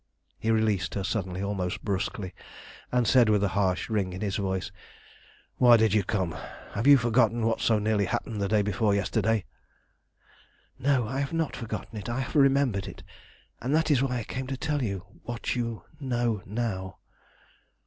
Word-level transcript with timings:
He 0.39 0.49
released 0.49 0.95
her 0.95 1.03
suddenly, 1.03 1.43
almost 1.43 1.85
brusquely, 1.85 2.33
and 2.91 3.05
said 3.07 3.29
with 3.29 3.43
a 3.43 3.49
harsh 3.49 3.87
ring 3.87 4.13
in 4.13 4.21
his 4.21 4.35
voice 4.37 4.71
"Why 5.57 5.77
did 5.77 5.93
you 5.93 6.03
come? 6.03 6.35
Have 6.73 6.87
you 6.87 6.97
forgotten 6.97 7.45
what 7.45 7.61
so 7.61 7.77
nearly 7.77 8.05
happened 8.05 8.41
the 8.41 8.47
day 8.47 8.63
before 8.63 8.95
yesterday?" 8.95 9.45
"No, 10.79 11.07
I 11.07 11.19
have 11.19 11.33
not 11.33 11.55
forgotten 11.55 11.99
it. 11.99 12.09
I 12.09 12.21
have 12.21 12.35
remembered 12.35 12.87
it, 12.87 13.03
and 13.61 13.75
that 13.75 13.91
is 13.91 14.01
why 14.01 14.17
I 14.17 14.23
came 14.23 14.47
to 14.47 14.57
tell 14.57 14.81
you 14.81 15.05
what 15.21 15.55
you 15.55 15.83
know 15.99 16.41
now." 16.47 16.97